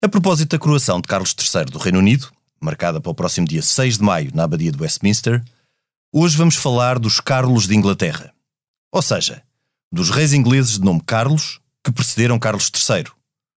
[0.00, 2.30] A propósito da coroação de Carlos III do Reino Unido,
[2.60, 5.42] marcada para o próximo dia 6 de maio na Abadia de Westminster,
[6.12, 8.32] hoje vamos falar dos Carlos de Inglaterra.
[8.92, 9.42] Ou seja,
[9.90, 13.06] dos reis ingleses de nome Carlos que precederam Carlos III,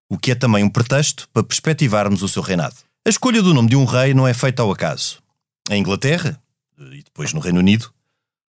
[0.09, 2.77] o que é também um pretexto para perspectivarmos o seu reinado.
[3.05, 5.21] A escolha do nome de um rei não é feita ao acaso.
[5.69, 6.41] Em Inglaterra,
[6.75, 7.93] e depois no Reino Unido,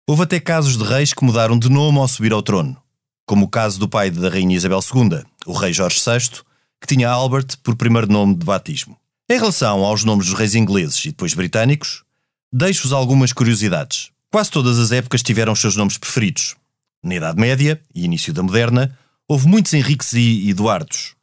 [0.08, 2.80] houve até casos de reis que mudaram de nome ao subir ao trono,
[3.26, 6.48] como o caso do pai da Rainha Isabel II, o rei Jorge VI,
[6.80, 8.96] que tinha Albert por primeiro nome de batismo.
[9.28, 12.02] Em relação aos nomes dos reis ingleses e depois britânicos,
[12.52, 14.10] deixo-vos algumas curiosidades.
[14.30, 16.56] Quase todas as épocas tiveram os seus nomes preferidos.
[17.02, 21.14] Na Idade Média e início da Moderna, houve muitos Henriques e Eduardos.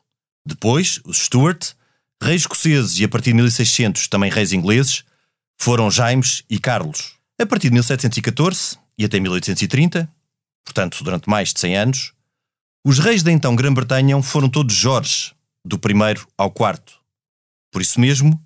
[0.45, 1.73] Depois, os Stuart,
[2.22, 5.03] reis escoceses e a partir de 1600 também reis ingleses,
[5.58, 7.16] foram Jaimes e Carlos.
[7.39, 10.09] A partir de 1714 e até 1830,
[10.63, 12.13] portanto durante mais de 100 anos,
[12.85, 15.33] os reis da então Grã-Bretanha foram todos Jorge,
[15.67, 16.99] do primeiro ao quarto.
[17.71, 18.41] Por isso mesmo,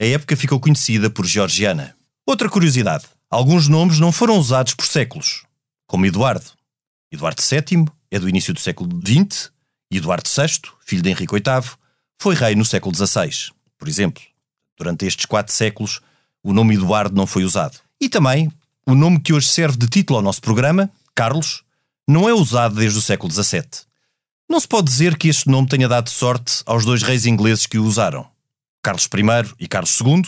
[0.00, 1.96] a época ficou conhecida por Georgiana.
[2.26, 5.44] Outra curiosidade: alguns nomes não foram usados por séculos,
[5.86, 6.50] como Eduardo.
[7.12, 9.50] Eduardo VII é do início do século XX
[9.90, 11.70] e Eduardo VI, filho de Henrique VIII,
[12.18, 13.52] foi rei no século XVI.
[13.78, 14.22] Por exemplo,
[14.76, 16.00] durante estes quatro séculos,
[16.42, 17.78] o nome Eduardo não foi usado.
[18.00, 18.50] E também,
[18.86, 21.62] o nome que hoje serve de título ao nosso programa, Carlos,
[22.08, 23.62] não é usado desde o século XVII.
[24.48, 27.78] Não se pode dizer que este nome tenha dado sorte aos dois reis ingleses que
[27.78, 28.26] o usaram.
[28.82, 30.22] Carlos I e Carlos II,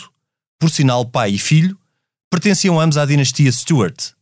[0.59, 1.77] por sinal pai e filho,
[2.29, 4.13] pertenciam ambos à dinastia Stuart,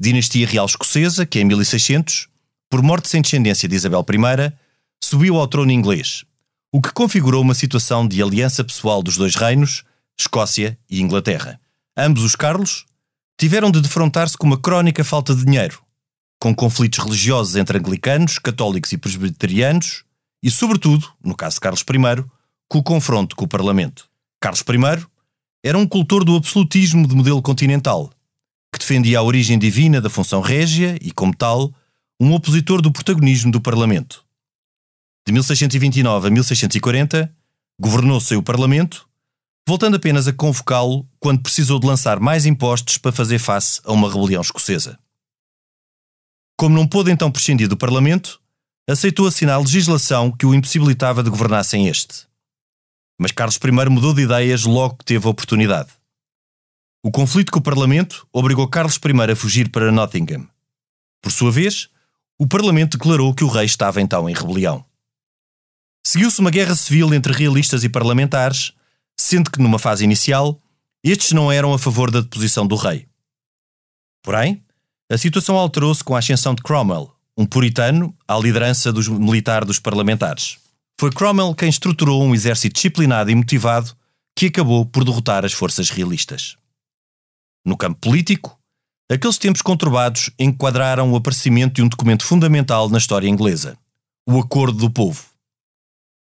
[0.00, 2.28] dinastia real escocesa que, em 1600,
[2.68, 4.52] por morte sem descendência de Isabel I,
[5.02, 6.24] subiu ao trono inglês,
[6.72, 9.84] o que configurou uma situação de aliança pessoal dos dois reinos,
[10.18, 11.60] Escócia e Inglaterra.
[11.96, 12.84] Ambos os Carlos
[13.38, 15.82] tiveram de defrontar-se com uma crónica falta de dinheiro,
[16.40, 20.04] com conflitos religiosos entre anglicanos, católicos e presbiterianos
[20.42, 22.24] e, sobretudo, no caso de Carlos I,
[22.68, 24.08] com o confronto com o Parlamento.
[24.40, 25.06] Carlos I
[25.64, 28.12] era um cultor do absolutismo de modelo continental,
[28.72, 31.72] que defendia a origem divina da função régia e, como tal,
[32.20, 34.24] um opositor do protagonismo do Parlamento.
[35.26, 37.34] De 1629 a 1640,
[37.80, 39.08] governou sem o Parlamento,
[39.66, 44.08] voltando apenas a convocá-lo quando precisou de lançar mais impostos para fazer face a uma
[44.08, 44.98] rebelião escocesa.
[46.56, 48.40] Como não pôde então prescindir do Parlamento,
[48.88, 52.26] aceitou assinar legislação que o impossibilitava de governar sem este.
[53.18, 55.90] Mas Carlos I mudou de ideias logo que teve a oportunidade.
[57.04, 60.48] O conflito com o Parlamento obrigou Carlos I a fugir para Nottingham.
[61.22, 61.88] Por sua vez,
[62.38, 64.84] o Parlamento declarou que o rei estava então em rebelião.
[66.06, 68.72] Seguiu-se uma guerra civil entre realistas e parlamentares,
[69.18, 70.60] sendo que numa fase inicial,
[71.02, 73.08] estes não eram a favor da deposição do rei.
[74.22, 74.64] Porém,
[75.10, 79.78] a situação alterou-se com a ascensão de Cromwell, um puritano, à liderança dos militar dos
[79.78, 80.58] parlamentares.
[80.98, 83.94] Foi Cromwell quem estruturou um exército disciplinado e motivado
[84.34, 86.56] que acabou por derrotar as forças realistas.
[87.64, 88.58] No campo político,
[89.10, 93.78] aqueles tempos conturbados enquadraram o aparecimento de um documento fundamental na história inglesa,
[94.26, 95.24] o Acordo do Povo.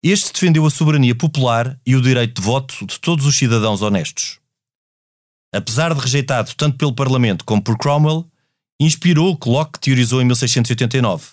[0.02, 4.40] Este defendeu a soberania popular e o direito de voto de todos os cidadãos honestos.
[5.54, 8.26] Apesar de rejeitado tanto pelo Parlamento como por Cromwell,
[8.80, 11.28] inspirou o que Locke teorizou em 1689,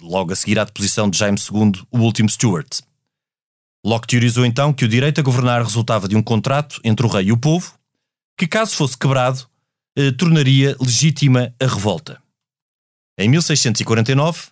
[0.00, 2.80] logo a seguir à deposição de James II, o último Stuart.
[3.84, 7.26] Locke teorizou então que o direito a governar resultava de um contrato entre o rei
[7.26, 7.74] e o povo,
[8.38, 9.46] que, caso fosse quebrado,
[9.96, 12.20] eh, tornaria legítima a revolta.
[13.18, 14.48] Em 1649,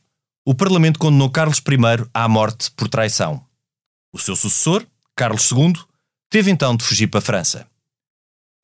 [0.47, 3.45] o Parlamento condenou Carlos I à morte por traição.
[4.13, 4.87] O seu sucessor,
[5.17, 5.73] Carlos II,
[6.31, 7.67] teve então de fugir para a França.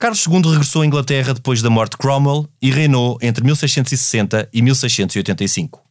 [0.00, 4.62] Carlos II regressou à Inglaterra depois da morte de Cromwell e reinou entre 1660 e
[4.62, 5.84] 1685.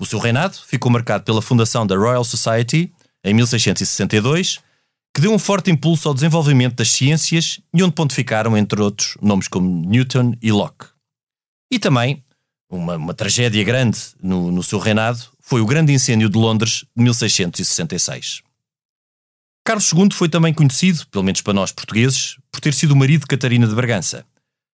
[0.00, 2.92] O seu reinado ficou marcado pela fundação da Royal Society
[3.24, 4.60] em 1662,
[5.12, 9.48] que deu um forte impulso ao desenvolvimento das ciências e onde pontificaram, entre outros, nomes
[9.48, 10.86] como Newton e Locke.
[11.72, 12.22] E também,
[12.70, 17.02] uma, uma tragédia grande no, no seu reinado foi o grande incêndio de Londres de
[17.02, 18.42] 1666.
[19.64, 23.20] Carlos II foi também conhecido, pelo menos para nós portugueses, por ter sido o marido
[23.20, 24.26] de Catarina de Bragança,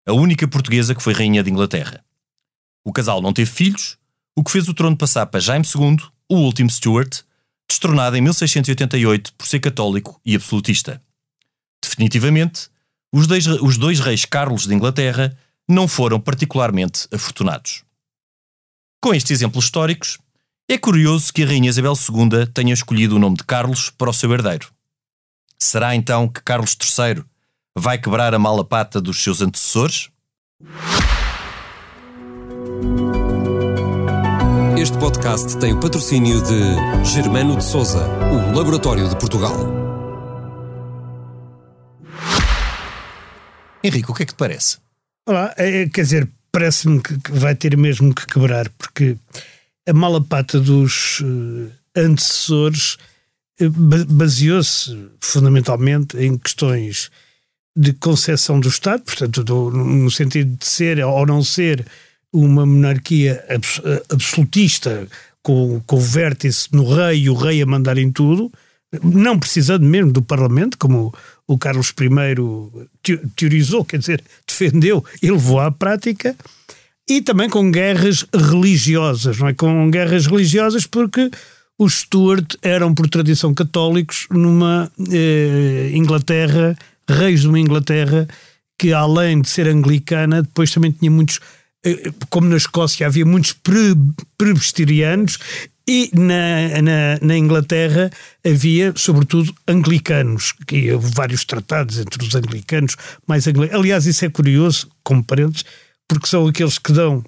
[0.07, 2.05] a única portuguesa que foi rainha de Inglaterra.
[2.85, 3.99] O casal não teve filhos,
[4.37, 5.97] o que fez o trono passar para Jaime II,
[6.31, 7.23] o último Stuart,
[7.69, 11.01] destronado em 1688 por ser católico e absolutista.
[11.83, 12.69] definitivamente,
[13.13, 15.37] os dois, os dois reis Carlos de Inglaterra
[15.69, 17.83] não foram particularmente afortunados.
[19.01, 20.19] Com estes exemplos históricos,
[20.69, 24.13] é curioso que a Rainha Isabel II tenha escolhido o nome de Carlos para o
[24.13, 24.76] seu herdeiro.
[25.59, 27.25] Será então que Carlos III
[27.77, 30.11] vai quebrar a mala pata dos seus antecessores?
[34.79, 39.57] Este podcast tem o patrocínio de Germano de Souza, o Laboratório de Portugal.
[43.83, 44.77] Henrique, o que é que te parece?
[45.27, 49.17] Olá, é, quer dizer, parece-me que vai ter mesmo que quebrar, porque
[49.89, 53.16] a mala pata dos uh, antecessores uh,
[54.09, 57.11] baseou-se fundamentalmente em questões
[57.77, 61.87] de concepção do Estado, portanto, do, no sentido de ser ou não ser
[62.33, 63.81] uma monarquia abs
[64.11, 65.07] absolutista
[65.43, 68.51] com, com o vértice no rei e o rei a mandar em tudo,
[69.03, 71.15] não precisando mesmo do Parlamento, como
[71.47, 76.35] o Carlos I teorizou, quer dizer, defendeu e levou à prática,
[77.09, 79.55] e também com guerras religiosas, não é?
[79.55, 81.31] Com guerras religiosas porque
[81.79, 86.77] os Stuart eram, por tradição, católicos numa eh, Inglaterra
[87.09, 88.27] reis de uma Inglaterra
[88.79, 91.41] que, além de ser anglicana, depois também tinha muitos,
[91.85, 93.55] eh, como na Escócia havia muitos
[94.37, 95.39] presbiterianos
[95.89, 98.11] e na, na, na, Inglaterra
[98.45, 102.97] havia, sobretudo, anglicanos, que houve vários tratados entre os anglicanos,
[103.27, 103.81] mais anglicanos.
[103.81, 105.65] Aliás, isso é curioso, como parentes,
[106.09, 107.25] porque são aqueles que dão,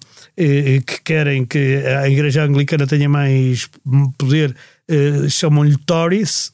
[0.86, 3.68] que querem que a Igreja Anglicana tenha mais
[4.16, 4.54] poder,
[4.88, 6.52] eh, chamam-lhe Tories,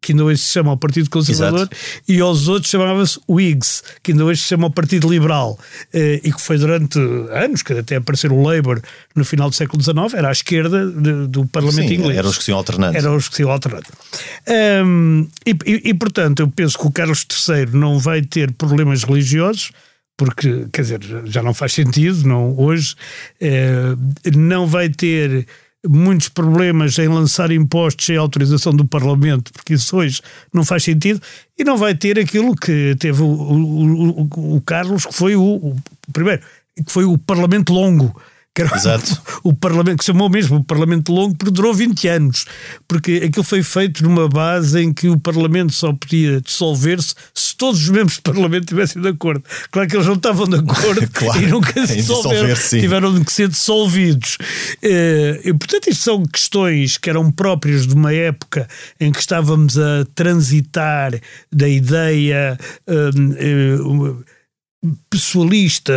[0.00, 1.76] que ainda hoje se chama o Partido Conservador, Exato.
[2.08, 5.58] e aos outros chamava-se Whigs, que ainda hoje se chama o Partido Liberal,
[5.92, 8.80] eh, e que foi durante anos, que até aparecer o Labour
[9.14, 12.18] no final do século XIX, era à esquerda de, do Parlamento Sim, inglês.
[12.18, 12.96] Eram os que se iam alternando.
[12.96, 13.86] Eram os que se iam alternando.
[15.44, 19.72] E, e, e, portanto, eu penso que o Carlos III não vai ter problemas religiosos,
[20.16, 22.94] porque, quer dizer, já não faz sentido, não, hoje,
[23.40, 23.94] eh,
[24.34, 25.46] não vai ter
[25.86, 30.20] muitos problemas em lançar impostos sem autorização do Parlamento, porque isso hoje
[30.52, 31.20] não faz sentido,
[31.56, 35.42] e não vai ter aquilo que teve o, o, o, o Carlos, que foi o,
[35.42, 35.76] o,
[36.12, 36.42] primeiro,
[36.74, 38.20] que foi o Parlamento longo
[38.56, 39.20] que era Exato.
[39.44, 42.46] O, o, Parlamento, que se chamou mesmo o Parlamento Longo, porque durou 20 anos,
[42.88, 47.82] porque aquilo foi feito numa base em que o Parlamento só podia dissolver-se se todos
[47.82, 49.44] os membros do Parlamento estivessem de acordo.
[49.70, 53.48] Claro que eles não estavam de acordo claro, e nunca se dissolveram, tiveram que ser
[53.48, 54.38] dissolvidos.
[54.82, 58.66] Eh, e, portanto, isto são questões que eram próprias de uma época
[58.98, 61.12] em que estávamos a transitar
[61.52, 62.56] da ideia.
[62.88, 64.24] Um, um,
[65.10, 65.92] pessoalista,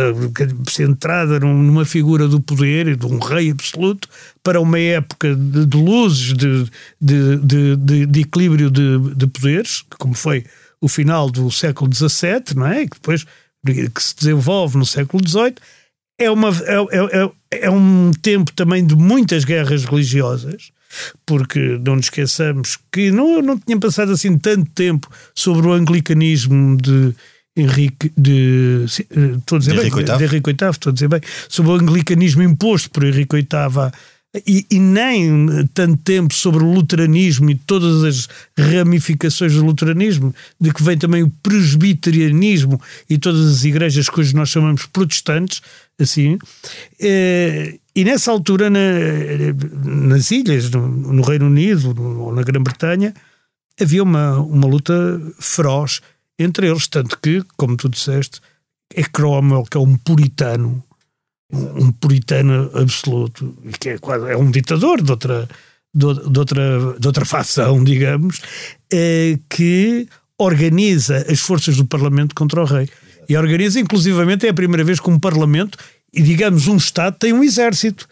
[0.68, 4.08] centrada numa figura do poder, de um rei absoluto,
[4.42, 6.66] para uma época de, de luzes, de,
[7.00, 10.44] de, de, de equilíbrio de, poderes, como foi
[10.80, 12.86] o final do século XVII, não é?
[12.86, 13.26] Que depois
[13.64, 15.54] que se desenvolve no século XVIII,
[16.18, 20.70] é, uma, é, é, é, é um tempo também de muitas guerras religiosas,
[21.24, 26.76] porque não nos esqueçamos que não, não tinha passado assim tanto tempo sobre o anglicanismo
[26.76, 27.14] de
[27.56, 31.08] Henrique de, eh, estou a dizer de, bem, Henrique de Henrique VIII, estou a dizer
[31.08, 33.90] bem, sobre o anglicanismo imposto por Henrique VIII
[34.46, 40.72] e, e, nem tanto tempo sobre o luteranismo e todas as ramificações do luteranismo, de
[40.72, 45.60] que vem também o presbiterianismo e todas as igrejas que hoje nós chamamos protestantes,
[45.98, 46.38] assim,
[47.00, 48.78] eh, e nessa altura na,
[49.84, 53.12] nas ilhas, no, no Reino Unido ou na Grã-Bretanha,
[53.80, 56.00] havia uma, uma luta feroz
[56.42, 58.40] entre eles, tanto que, como tu disseste,
[58.94, 60.82] é Cromwell, que é um puritano,
[61.52, 65.48] um, puritano absoluto, e que é, quase, é um ditador de outra,
[65.94, 68.40] de, de outra, de outra facção, digamos,
[68.92, 72.88] é, que organiza as forças do Parlamento contra o rei.
[73.28, 75.78] E organiza, inclusivamente, é a primeira vez que um Parlamento,
[76.12, 78.08] e digamos um Estado, tem um exército.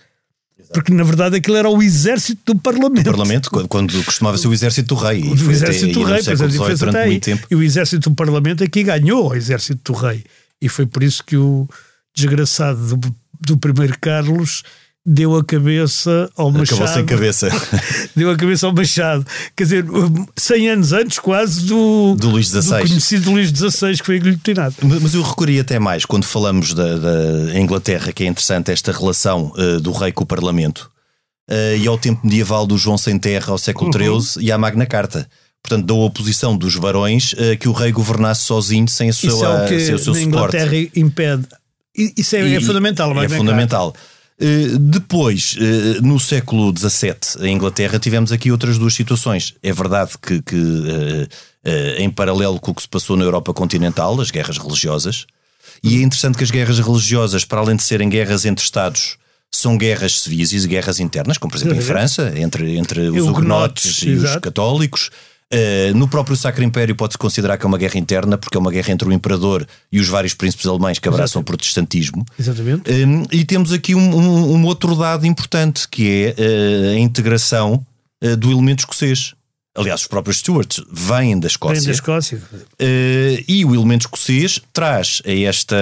[0.72, 3.08] Porque na verdade aquilo era o exército do Parlamento.
[3.08, 5.22] O Parlamento, quando, costumava ser o exército do rei.
[5.22, 7.20] O exército do rei, pois a diferença está aí.
[7.50, 10.24] E o exército do Parlamento aqui ganhou o exército do rei.
[10.60, 11.68] E foi por isso que o
[12.14, 14.62] desgraçado do, do primeiro Carlos
[15.08, 16.82] deu a cabeça ao Machado.
[16.82, 17.48] Acabou sem cabeça.
[18.14, 19.26] deu a cabeça ao Machado.
[19.56, 19.86] Quer dizer,
[20.36, 22.82] 100 anos antes quase do, do Luís XVI.
[22.82, 24.74] Do conhecido Luís XVI, que foi guilhotinado.
[24.82, 29.50] Mas eu recorri até mais, quando falamos da, da Inglaterra, que é interessante esta relação
[29.56, 30.90] uh, do rei com o Parlamento,
[31.50, 34.22] uh, e ao tempo medieval do João Sem Terra, ao século XIII, uhum.
[34.42, 35.26] e à Magna Carta
[35.60, 39.44] portanto, da oposição dos varões, uh, que o rei governasse sozinho sem, a sua, Isso
[39.44, 40.56] é o que sem o seu na suporte.
[40.56, 41.46] Inglaterra impede.
[42.16, 43.22] Isso é, é e, é fundamental.
[43.22, 43.88] É fundamental.
[43.88, 44.17] Uh,
[44.78, 49.54] depois, uh, no século XVII, em Inglaterra, tivemos aqui outras duas situações.
[49.62, 51.28] É verdade que, que uh,
[51.98, 55.26] em paralelo com o que se passou na Europa continental, as guerras religiosas,
[55.82, 59.16] e é interessante que as guerras religiosas, para além de serem guerras entre Estados,
[59.50, 64.02] são guerras civis e guerras internas, como por exemplo em França, entre, entre os hugonotes
[64.02, 65.10] e os católicos.
[65.50, 68.70] Uh, no próprio Sacro Império pode-se considerar que é uma guerra interna, porque é uma
[68.70, 71.42] guerra entre o imperador e os vários príncipes alemães que abraçam Exatamente.
[71.42, 72.26] o protestantismo.
[72.38, 72.90] Exatamente.
[72.90, 77.84] Uh, e temos aqui um, um, um, outro dado importante, que é uh, a integração
[78.40, 79.32] do elemento escocês.
[79.76, 81.76] Aliás, os próprios Stuarts vêm da Escócia.
[81.76, 82.42] Vêm da Escócia.
[83.46, 85.76] e o elemento escocês traz a esta,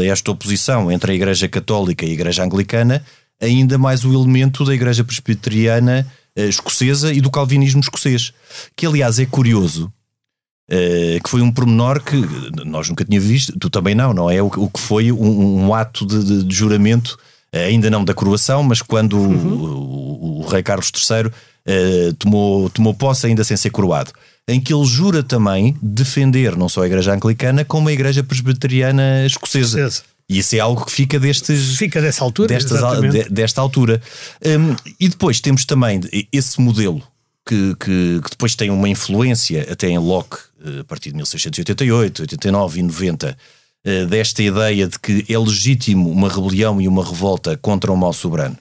[0.00, 3.04] a esta oposição entre a Igreja Católica e a Igreja Anglicana
[3.40, 8.32] ainda mais o elemento da Igreja Presbiteriana uh, escocesa e do calvinismo escocês.
[8.76, 9.92] Que, aliás, é curioso,
[10.70, 12.16] uh, que foi um pormenor que
[12.64, 14.40] nós nunca tínhamos visto, tu também não, não é?
[14.42, 17.18] O, que foi um, um ato de, de, de, juramento,
[17.54, 19.52] uh, ainda não da coroação, mas quando uhum.
[19.52, 21.30] o, o, o, rei Carlos III
[22.18, 24.12] tomou, tomou posse, ainda sem ser coroado
[24.48, 29.24] em que ele jura também defender não só a Igreja Anglicana, como a Igreja Presbiteriana
[29.24, 29.78] Escocesa.
[29.78, 30.09] Escocesa.
[30.30, 31.76] E isso é algo que fica destes.
[31.76, 32.46] Fica dessa altura.
[32.46, 32.80] Destas,
[33.12, 34.00] de, desta altura.
[34.46, 36.00] Um, e depois temos também
[36.32, 37.02] esse modelo
[37.44, 42.22] que, que, que, depois tem uma influência até em Locke, eh, a partir de 1688,
[42.22, 43.38] 89 e 90,
[43.84, 48.12] eh, desta ideia de que é legítimo uma rebelião e uma revolta contra um mau
[48.12, 48.56] soberano.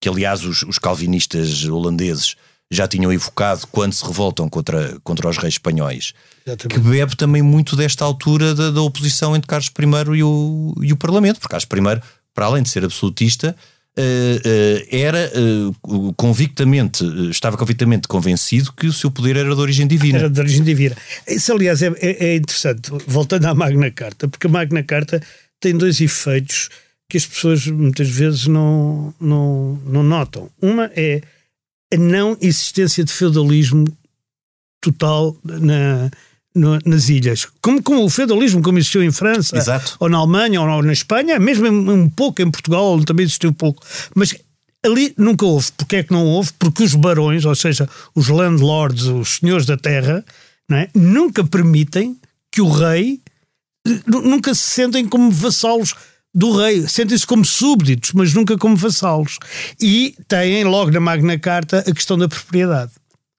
[0.00, 2.34] Que, aliás, os, os calvinistas holandeses
[2.70, 6.12] já tinham evocado quando se revoltam contra, contra os reis espanhóis.
[6.46, 6.80] Exatamente.
[6.80, 10.92] Que bebe também muito desta altura da, da oposição entre Carlos I e o, e
[10.92, 13.56] o Parlamento, porque Carlos I, para além de ser absolutista,
[13.98, 19.84] Uh, uh, era uh, convictamente, estava convictamente convencido que o seu poder era de origem
[19.84, 20.20] divina.
[20.20, 20.96] Era de origem divina.
[21.26, 25.20] Isso, aliás, é, é, é, interessante, voltando à Magna Carta, porque a Magna Carta
[25.58, 26.68] tem dois efeitos
[27.10, 30.48] que as pessoas muitas vezes não, não, não notam.
[30.62, 31.20] Uma é
[31.92, 33.86] a não existência de feudalismo
[34.80, 36.10] total na,
[36.54, 37.46] no, nas ilhas.
[37.60, 39.96] Como, como, o feudalismo como existiu em França, Exato.
[39.98, 43.84] ou na Alemanha, ou na Espanha, mesmo um pouco em Portugal, onde também existiu pouco.
[44.14, 44.34] Mas
[44.84, 45.70] ali nunca houve.
[45.72, 46.52] Porquê é que não houve?
[46.58, 50.24] Porque os barões, ou seja, os landlords, os senhores da terra,
[50.70, 50.88] é?
[50.94, 52.16] nunca permitem
[52.50, 53.20] que o rei
[54.06, 55.94] nunca se sentem como vassalos
[56.34, 59.38] do rei, sentem-se como súbditos, mas nunca como vassalos.
[59.80, 62.92] E têm logo na Magna Carta a questão da propriedade,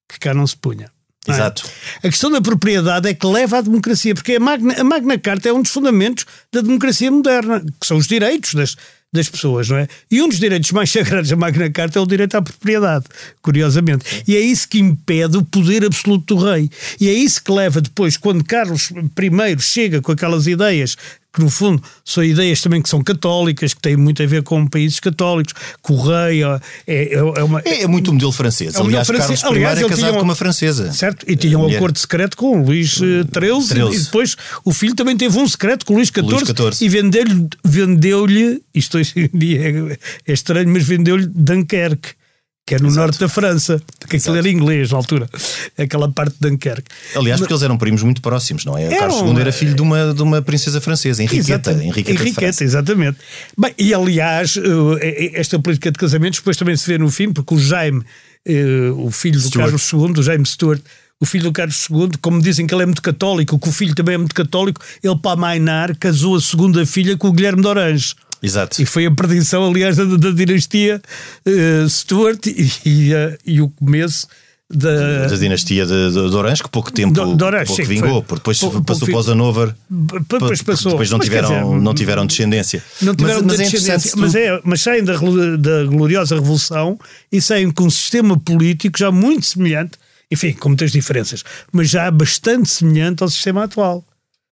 [0.09, 0.91] que cá não se punha.
[1.27, 1.37] Não é?
[1.37, 1.69] Exato.
[1.97, 5.49] A questão da propriedade é que leva à democracia, porque a Magna, a Magna Carta
[5.49, 8.75] é um dos fundamentos da democracia moderna, que são os direitos das,
[9.13, 9.87] das pessoas, não é?
[10.09, 13.05] E um dos direitos mais sagrados da Magna Carta é o direito à propriedade,
[13.41, 14.23] curiosamente.
[14.27, 16.69] E é isso que impede o poder absoluto do rei.
[16.99, 20.97] E é isso que leva depois, quando Carlos I chega com aquelas ideias
[21.33, 24.67] que no fundo são ideias também que são católicas, que têm muito a ver com
[24.67, 25.53] países católicos,
[25.87, 27.61] rei é, é, é uma...
[27.63, 28.75] É, é muito o modelo francês.
[28.75, 29.41] É um Aliás, francês.
[29.41, 30.91] Carlos Aliás, I é casado com uma francesa.
[30.91, 31.77] Certo, e tinha um mulher.
[31.77, 34.35] acordo secreto com o Luís XIII, eh, e depois
[34.65, 39.13] o filho também teve um secreto com o Luís XIV, e vendeu-lhe, vendeu-lhe, isto hoje
[39.15, 39.97] em dia é,
[40.27, 42.20] é estranho, mas vendeu-lhe Dunkerque
[42.65, 43.07] que é no Exato.
[43.07, 45.29] norte da França, porque aquilo era inglês na altura,
[45.77, 46.89] aquela parte de Dunkerque.
[47.15, 48.87] Aliás, porque eles eram primos muito próximos, não é?
[48.87, 51.71] O Carlos II era filho de uma, de uma princesa francesa, Henriqueta.
[51.71, 53.17] Henriqueta, Henriqueta exatamente.
[53.57, 57.53] Bem, e aliás, eh, esta política de casamentos depois também se vê no fim, porque
[57.53, 58.03] o Jaime,
[58.45, 59.65] eh, o filho do Stuart.
[59.65, 60.81] Carlos II, o Jaime Stuart,
[61.19, 63.93] o filho do Carlos II, como dizem que ele é muito católico, que o filho
[63.93, 67.67] também é muito católico, ele para amainar casou a segunda filha com o Guilherme de
[67.67, 68.15] Orange.
[68.41, 68.81] Exato.
[68.81, 71.01] E foi a perdição, aliás, da, da dinastia
[71.45, 74.27] uh, Stuart e, e, uh, e, o começo
[74.73, 77.87] da, da dinastia de, de, de Orange, que pouco tempo de, de Orange, pouco sim,
[77.87, 81.81] vingou, foi, depois pouco, passou pouco, para os Hanover, depois, passou, depois não, tiveram, dizer,
[81.81, 82.83] não tiveram descendência.
[83.01, 86.97] Não tiveram mas, mas é descendência, mas, é, mas saem da, da gloriosa Revolução
[87.31, 89.99] e saem com um sistema político já muito semelhante,
[90.31, 94.03] enfim, com muitas diferenças, mas já bastante semelhante ao sistema atual.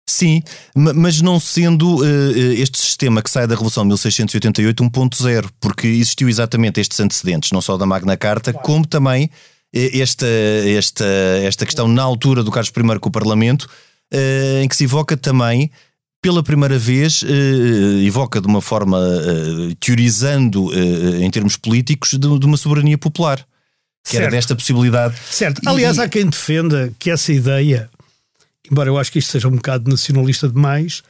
[0.07, 0.43] Sim,
[0.75, 6.29] mas não sendo uh, este sistema que sai da Revolução de 1688 1.0, porque existiu
[6.29, 8.67] exatamente estes antecedentes, não só da Magna Carta, claro.
[8.67, 9.31] como também uh,
[9.75, 10.27] esta,
[10.67, 11.07] esta,
[11.43, 15.17] esta questão na altura do Carlos I com o Parlamento, uh, em que se evoca
[15.17, 15.71] também
[16.21, 17.23] pela primeira vez,
[18.07, 18.99] evoca de uma forma
[19.79, 20.71] teorizando
[21.23, 23.47] em termos políticos de, de uma soberania popular.
[24.03, 24.23] Que certo.
[24.23, 25.15] era desta possibilidade.
[25.31, 25.61] Certo.
[25.67, 26.01] Aliás, e...
[26.01, 27.91] há quem defenda que essa ideia
[28.71, 31.03] embora eu acho que isto seja um bocado nacionalista demais,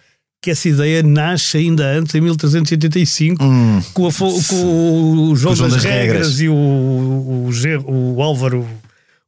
[0.44, 3.82] que essa ideia nasce ainda antes, em 1385, hum.
[3.94, 7.50] com, a, com, o João, das, das regras, regras, e o, o,
[7.86, 8.66] o, Álvaro,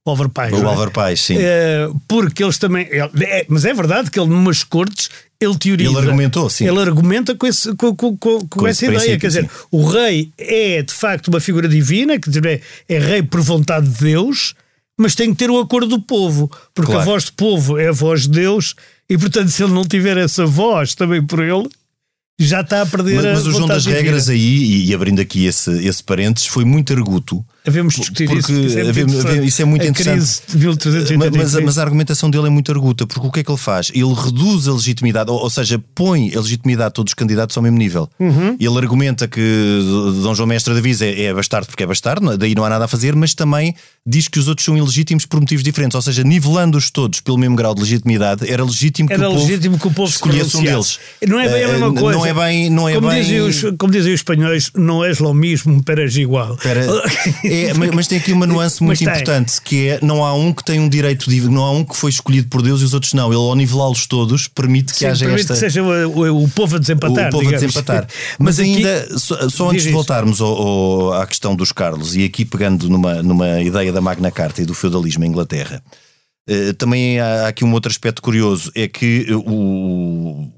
[0.04, 0.52] o Álvaro Pais.
[0.52, 0.64] O é?
[0.64, 1.37] Álvaro Pais, sim.
[1.38, 2.87] Eh, porque eles também.
[2.90, 5.09] é- mas é verdade que ele, numas cortes,
[5.40, 5.90] ele teoriza.
[5.90, 6.68] Ele argumentou, sim.
[6.68, 9.18] Ele argumenta com, esse, com, com, com, com Com essa ideia.
[9.18, 9.49] Quer dizer, sim.
[9.71, 14.04] o rei é de facto uma figura divina, dizer, é, é rei por vontade de
[14.04, 14.54] Deus,
[14.99, 17.09] mas tem que ter o acordo do povo, porque Claro.
[17.09, 18.75] a voz do povo é a voz de Deus,
[19.09, 21.69] e portanto, se ele não tiver essa voz também por ele,
[22.38, 25.21] já está a perder Mas, a mas o João das regras aí, e, e abrindo
[25.21, 27.43] aqui esse, esse parênteses, foi muito arguto.
[27.67, 28.53] Havemos discutir Porque isso.
[28.53, 29.31] Isso é, muito havemos- interessante.
[29.31, 30.43] havemos- isso é muito a interessante.
[30.59, 31.53] 1383.
[31.55, 33.91] Mas, mas a argumentação dele é muito arguta, porque o que é que ele faz?
[33.95, 37.62] Ele reduz a legitimidade, ou, ou seja, põe a legitimidade de todos os candidatos ao
[37.62, 38.07] mesmo nível.
[38.21, 38.55] Uhum.
[38.61, 39.41] Ele argumenta que
[40.23, 42.85] Dom João Mestre da Visa é, é bastardo porque é bastardo, daí não há nada
[42.85, 43.75] a fazer, mas também
[44.06, 47.56] diz que os outros são ilegítimos por motivos diferentes, ou seja, nivelando-os todos pelo mesmo
[47.56, 50.56] grau de legitimidade, era legítimo que, Era o, povo legítimo que o povo se escolhesse
[50.56, 50.98] um deles.
[51.26, 52.18] Não é bem a Eh, mesma coisa.
[52.18, 52.70] Não é bem.
[52.70, 53.20] Não é como, bem...
[53.22, 56.54] dizem os, como dizem os espanhóis, não és lo mismo, peras igual.
[56.54, 56.84] Espera,
[57.44, 60.64] é, mas, mas tem aqui uma nuance muito importante que é não há um que
[60.64, 63.12] tem um direito divino, não há um que foi escolhido por Deus e os outros
[63.12, 63.26] não.
[63.28, 66.76] Ele ao nivelá-los todos permite que Sim, haja permite esta que seja o, o- povo
[66.76, 67.28] a desempatar.
[67.28, 67.60] o povo a digamos.
[67.75, 68.06] desempatar.
[68.38, 72.14] Mas, Mas, aqui- ainda, só, só antes de voltarmos ao- ao- à questão dos Carlos,
[72.14, 75.83] e aqui pegando numa, numa ideia da Magna Carta e do feudalismo em Inglaterra,
[76.47, 80.50] eh, também há aqui um outro aspecto curioso: é que o-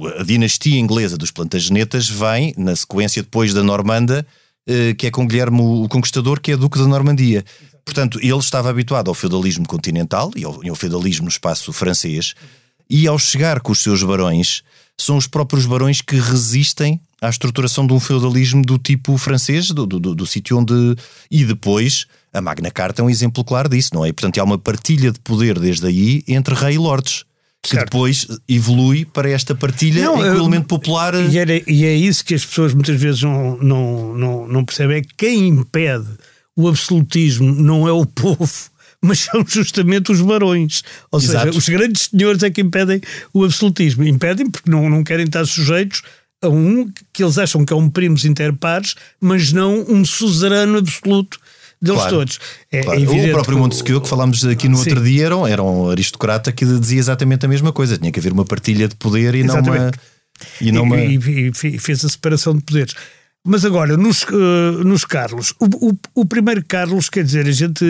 [0.00, 4.24] o- a dinastia inglesa dos Plantagenetas vem na sequência depois da Normanda,
[4.68, 7.44] eh, que é com Guilherme o Conquistador, que é Duque da Normandia.
[7.84, 12.34] Portanto, ele estava habituado ao feudalismo continental e ao, e ao feudalismo no espaço francês,
[12.88, 14.62] e ao chegar com os seus barões,
[14.98, 19.84] são os próprios barões que resistem à estruturação de um feudalismo do tipo francês, do,
[19.86, 20.74] do, do- do sítio onde.
[21.30, 24.08] E depois, a Magna Carta é um exemplo claro disso, não é?
[24.08, 27.24] E, portanto, há uma partilha de poder desde aí entre rei e lordes.
[27.62, 27.86] Que Certo.
[27.86, 31.14] depois evolui para esta partilha Não, em que o elemento popular.
[31.14, 34.98] E, era- e é isso que as pessoas muitas vezes não, não, não, não percebem:
[34.98, 36.06] é que quem impede
[36.54, 38.52] o absolutismo não é o povo.
[39.02, 40.82] Mas são justamente os barões.
[41.10, 41.58] Ou seja, Exato.
[41.58, 43.00] os grandes senhores é que impedem
[43.32, 44.04] o absolutismo.
[44.04, 46.02] Impedem porque não, não querem estar sujeitos
[46.42, 50.78] a um que eles acham que é um primos inter pares, mas não um suzerano
[50.78, 51.38] absoluto
[51.80, 52.16] deles Claro.
[52.16, 52.38] todos.
[52.72, 53.00] É Claro.
[53.00, 54.90] evidente o próprio Montesquieu, que falámos aqui no Sim.
[54.90, 57.96] outro dia, era um, era um aristocrata que dizia exatamente a mesma coisa.
[57.98, 59.60] Tinha que haver uma partilha de poder e não uma.
[59.60, 59.98] Exatamente.
[60.60, 60.96] E não uma...
[60.98, 62.94] e, e- e fez a separação de poderes.
[63.46, 67.84] Mas agora, nos, eh, nos Carlos, o, o- o primeiro Carlos, quer dizer, a gente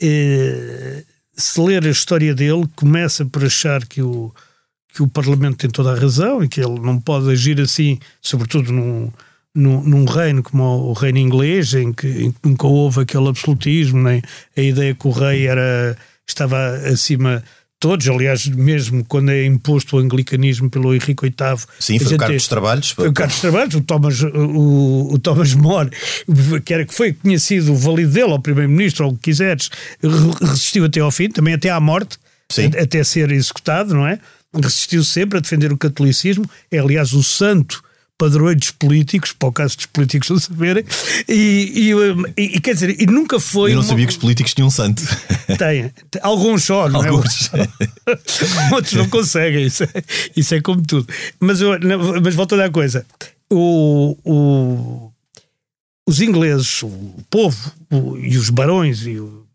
[0.00, 1.04] eh,
[1.36, 4.32] se ler a história dele, começa por achar que o,
[4.94, 8.70] que o Parlamento tem toda a razão e que ele não pode agir assim, sobretudo
[8.72, 9.10] num,
[9.54, 14.00] num, num reino como o reino inglês, em que, em que nunca houve aquele absolutismo,
[14.02, 14.22] nem
[14.56, 17.42] a ideia que o rei era, estava acima
[17.80, 18.06] todos.
[18.08, 21.58] Aliás, mesmo quando é imposto o anglicanismo pelo Henrique VIII.
[21.80, 22.90] Sim, foi o Carlos Trabalhos.
[22.90, 25.90] foi o Carlos dos Trabalhos, o Thomas, o, o Thomas More,
[26.64, 29.70] que, era, que foi conhecido o valido dele, ao primeiro-ministro, ou o que quiseres,
[30.02, 32.18] re- resistiu até ao fim, também até à morte,
[32.50, 32.66] Sim.
[32.78, 34.18] até ser executado, não é?
[34.54, 37.82] Resistiu sempre a defender o catolicismo, é aliás o santo
[38.20, 40.84] padroeiro dos políticos, para o caso dos políticos não saberem,
[41.26, 41.90] e,
[42.36, 43.70] e, e- quer dizer, e nunca foi.
[43.70, 45.02] Eu não uma- sabia que os políticos tinham santo.
[45.58, 47.50] tem, alguns só, não Alguns.
[47.54, 47.66] é?
[48.74, 49.88] Outros não conseguem, isso é,
[50.36, 51.08] isso é como tudo.
[51.40, 51.70] Mas, eu,
[52.22, 53.06] mas voltando à coisa,
[53.50, 55.10] o, o-
[56.06, 56.90] os ingleses, o
[57.30, 59.46] povo o- e os barões e o-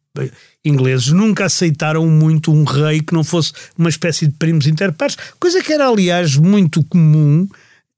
[0.63, 5.61] ingleses nunca aceitaram muito um rei que não fosse uma espécie de primos interpares, coisa
[5.61, 7.47] que era, aliás, muito comum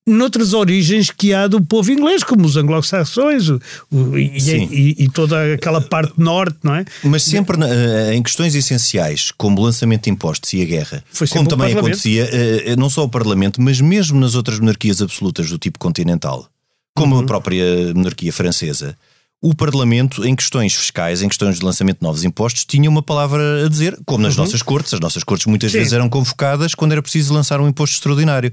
[0.08, 4.32] noutras origens que há do povo inglês, como os anglo-saxões e,
[4.72, 6.86] e- e toda aquela parte norte, não é?
[7.04, 11.04] Mas sempre na- eh, em questões essenciais, como o lançamento de impostos e a guerra,
[11.32, 15.58] como também acontecia, eh, não só o Parlamento, mas mesmo nas outras monarquias absolutas do
[15.58, 16.48] tipo continental,
[16.96, 17.22] como Uhum.
[17.22, 18.98] a própria monarquia francesa,
[19.42, 23.66] o Parlamento, em questões fiscais, em questões de lançamento de novos impostos, tinha uma palavra
[23.66, 24.94] a dizer, como nas nossas cortes.
[24.94, 25.74] As nossas cortes muitas Uhum.
[25.74, 25.78] Sim.
[25.80, 28.52] vezes eram convocadas quando era preciso lançar um imposto extraordinário.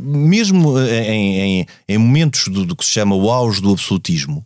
[0.00, 4.44] Mesmo eh, em, em- em momentos do, do que se chama o auge do absolutismo,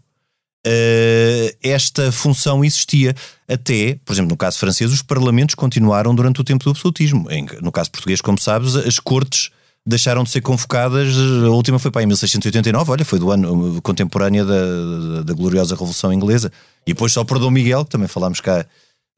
[0.64, 3.14] eh, esta função existia.
[3.48, 7.28] Até, por exemplo, no caso francês, os parlamentos continuaram durante o tempo do absolutismo.
[7.30, 9.50] Em- no caso português, como sabes, as cortes
[9.86, 11.14] deixaram de ser convocadas.
[11.44, 15.74] A última foi para em 1689, olha, foi do ano eh, contemporânea da, da, gloriosa
[15.74, 16.50] Revolução Inglesa.
[16.86, 18.64] E depois só por Dom Miguel, que também falámos cá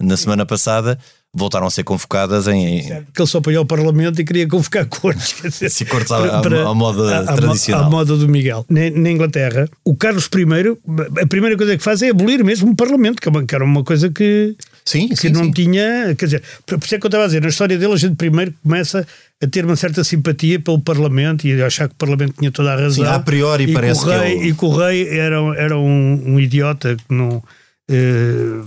[0.01, 0.99] na semana passada,
[1.35, 2.79] voltaram a ser convocadas em.
[2.81, 5.33] em- Porque ele só apoiou o Parlamento e queria convocar cortes.
[5.35, 7.85] quer dizer, Se cortes à- à- à moda à- tradicional.
[7.87, 8.65] À moda do Miguel.
[8.69, 12.77] Na, na Inglaterra, o Carlos I, a primeira coisa que faz é abolir mesmo o
[12.77, 15.53] Parlamento, que é que era uma coisa que, Sim, que sim, não sim.
[15.53, 16.15] tinha.
[16.17, 18.17] Quer dizer, por isso é que eu estava a dizer, na história dele, a gente
[18.17, 19.07] primeiro começa
[19.43, 22.73] a ter uma certa simpatia pelo Parlamento e a achar que o Parlamento tinha toda
[22.73, 23.05] a razão.
[23.05, 25.37] Sim, a priori e que parece que é rei, o- E que o rei era,
[25.57, 27.43] era um, um idiota que não.
[27.89, 28.61] eh,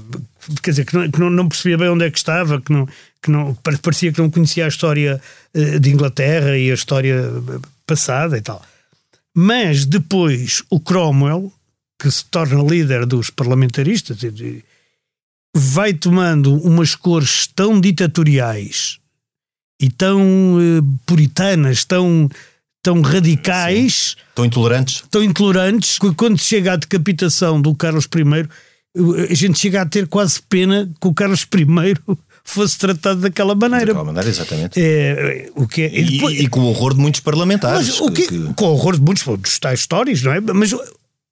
[0.64, 2.88] quer dizer, que, não, que não, não, percebia bem onde é que estava, que, não,
[3.22, 5.20] que não, parecia que não conhecia a história
[5.54, 7.24] uh, de Inglaterra e a história
[7.86, 8.62] passada e tal.
[9.34, 11.52] Mas depois o Cromwell,
[12.00, 14.18] que se torna líder dos parlamentaristas,
[15.58, 19.00] vai tomando umas cores tão ditatoriais
[19.82, 20.22] e tão
[20.58, 22.30] uh, puritanas, tão,
[22.84, 24.24] tão radicais, Sim.
[24.36, 28.50] tão intolerantes, tão intolerantes, que quando chega à decapitação do Carlos I,
[29.30, 31.96] a gente chega a ter quase pena que o Carlos I
[32.44, 33.88] fosse tratado daquela maneira.
[33.88, 34.80] Daquela maneira, exatamente.
[34.80, 37.88] É, o que é, e, depois, e, com o horror de muitos parlamentares.
[37.88, 38.54] Mas, o que, que...
[38.56, 40.42] Com o horror de muitos dos tais histórias, não é?
[40.42, 40.74] Mas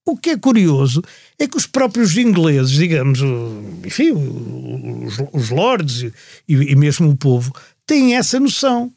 [0.05, 1.01] o que é curioso
[1.39, 3.19] é que os próprios ingleses, digamos,
[3.85, 6.03] enfim, os, os lords
[6.47, 7.53] e, e mesmo o povo,
[7.85, 8.91] têm essa noção.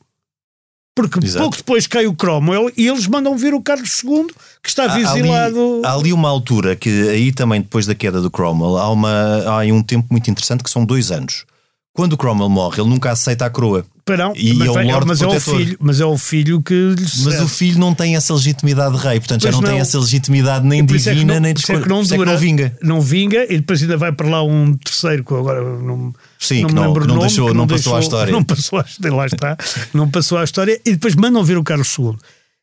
[0.95, 1.42] Porque Exato.
[1.42, 4.29] pouco depois cai o Cromwell e eles mandam vir o Carlos II,
[4.62, 5.83] que está exilado.
[5.85, 9.42] Há, há ali uma altura que, aí também depois da queda do Cromwell, há, uma,
[9.45, 11.45] há um tempo muito interessante que são dois anos.
[11.96, 13.87] Quando o Cromwell morre, ele nunca aceita a coroa.
[14.09, 16.74] Não, e mas, é o Lord mas, é o filho, mas é o filho que
[16.74, 19.74] lhe Mas o filho não tem essa legitimidade de rei, portanto pois já não, não,
[19.74, 21.78] tem essa legitimidade nem divina, é não, nem de escolha.
[21.78, 22.78] É que não, dura, é que não vinga.
[22.80, 26.14] Não vinga e depois ainda vai para lá um terceiro que agora não.
[26.38, 28.30] Sim, não que, não, que não, nome, deixou, que não, não passou deixou, a história.
[28.37, 28.78] Não passou
[29.16, 29.56] lá está.
[29.92, 32.14] não passou a história e depois mandam ver o Carlos II.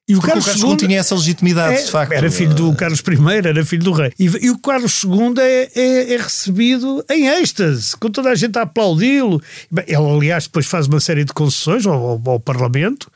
[0.07, 2.11] E o Carlos, o Carlos II tinha essa legitimidade, é, de facto.
[2.11, 4.11] Era filho do Carlos I, era filho do rei.
[4.19, 8.57] E, e o Carlos II é, é, é, recebido em êxtase, com toda a gente
[8.59, 9.41] a aplaudi-lo.
[9.87, 13.09] Ele, aliás, depois faz uma série de concessões ao, ao, ao Parlamento.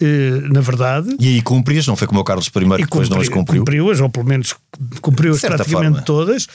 [0.00, 1.14] Eh, na verdade.
[1.20, 3.60] E aí cumprias, não foi como o Carlos I que depois cumpri, não as cumpriu?
[3.60, 4.54] Cumpriu-as, ou pelo menos
[5.00, 6.02] cumpriu-as praticamente forma.
[6.02, 6.48] todas.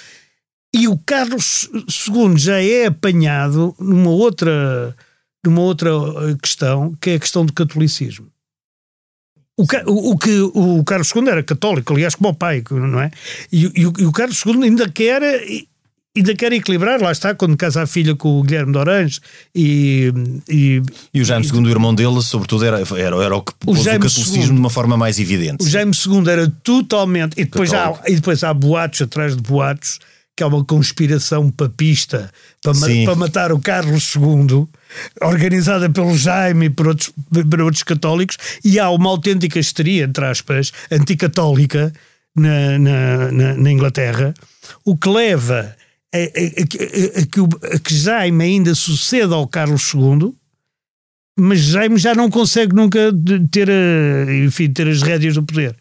[0.75, 4.93] E o Carlos II já é apanhado numa outra,
[5.45, 5.91] numa outra
[6.41, 8.27] questão, que é a questão do catolicismo.
[9.57, 13.09] O, o, o, que o Carlos II era católico, aliás, como o pai, não é?
[13.51, 15.23] E, e, e o Carlos II ainda quer
[16.17, 19.19] ainda quer equilibrar, lá está, quando casa a filha com o Guilherme de Orange
[19.53, 20.11] e...
[20.49, 20.81] E,
[21.13, 23.81] e o Jaime II, o irmão dele, sobretudo, era, era, era o que pôs o,
[23.81, 25.63] o catolicismo II, de uma forma mais evidente.
[25.63, 27.33] O Jaime II era totalmente...
[27.39, 29.99] E depois, há, e depois há boatos atrás de boatos
[30.37, 34.67] que é uma conspiração papista para, ma para matar o Carlos II,
[35.19, 37.11] organizada pelo Jaime e por outros,
[37.49, 41.91] por outros católicos, e há uma autêntica histeria, entre aspas, anticatólica
[42.35, 44.35] na, na, na, na Inglaterra,
[44.85, 45.75] o que leva
[46.13, 50.35] a, a, a, que, a que Jaime ainda suceda ao Carlos II,
[51.35, 53.11] mas Jaime já não consegue nunca
[53.51, 53.69] ter,
[54.45, 55.75] enfim, ter as rédeas do poder.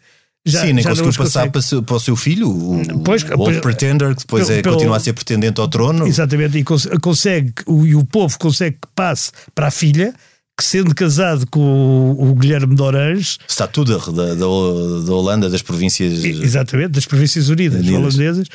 [0.49, 3.59] Já, Sim, nem já conseguiu passar para, para, o seu filho, o, pois, o Old
[3.59, 6.07] Pretender, que depois pelo, é, continua a ser pretendente ao trono.
[6.07, 10.13] Exatamente, e consegue, o, e o povo consegue que passe para a filha,
[10.57, 13.37] que sendo casado com o, o Guilherme de Orange.
[13.45, 16.23] Está tudo da, da, da, Holanda, das províncias.
[16.23, 17.99] Exatamente, das províncias unidas, unidas.
[17.99, 18.47] holandesas.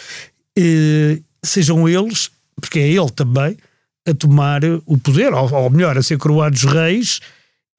[0.57, 3.55] E, sejam eles, porque é ele também,
[4.09, 7.21] a tomar o poder, ou, ou melhor, a ser coroados reis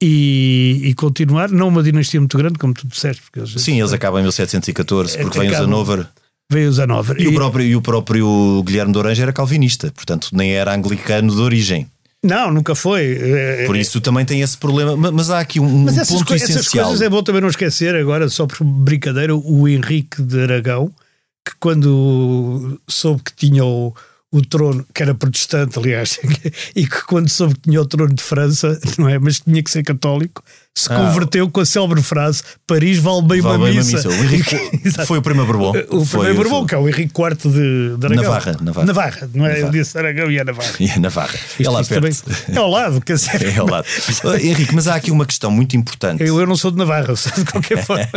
[0.02, 3.22] e, e, continuar, não uma dinastia muito grande, como tu disseste.
[3.22, 6.06] Porque eles, Sim, eles acabam em 1714, porque vem os Hanover.
[6.50, 7.16] Veio os Hanover.
[7.18, 10.74] E, e, o próprio, e o próprio Guilherme de Orange era calvinista, portanto nem era
[10.74, 11.88] anglicano de origem.
[12.22, 13.18] Não, nunca foi.
[13.20, 14.96] É, por isso também tem esse problema.
[15.12, 16.60] Mas há aqui um, mas essas ponto co essencial.
[16.60, 20.90] Essas coisas é bom também não esquecer, agora, só por brincadeira, o Henrique de Aragão,
[21.46, 23.94] que quando soube que tinha o
[24.34, 26.18] o trono, que era protestante, aliás,
[26.74, 29.16] e que quando soube que tinha o trono de França, não é?
[29.16, 30.42] Mas tinha que ser católico,
[30.74, 34.08] se ah, converteu com a célebre frase Paris vale bem vale uma bem missa.
[34.08, 35.02] Missa.
[35.02, 35.78] O foi o primeiro Bourbon.
[35.88, 38.24] O primeiro Bourbon, que é o Henrique IV de, de Aragão.
[38.24, 38.86] Navarra, Navarra.
[38.86, 39.48] Navarra, não é?
[39.50, 39.66] Navarra.
[39.66, 40.74] Eu disse Aragão e é Navarra.
[40.80, 41.38] E é Navarra.
[41.60, 42.24] é lá perto.
[42.48, 43.54] é ao lado, quer dizer.
[43.54, 43.86] É ao lado.
[44.42, 46.24] Henrique, mas há aqui uma questão muito importante.
[46.24, 48.08] Eu, eu não sou de Navarra, de qualquer forma.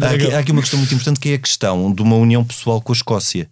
[0.00, 2.44] há, aqui, há aqui uma questão muito importante que é a questão de uma união
[2.44, 3.48] pessoal com a Escócia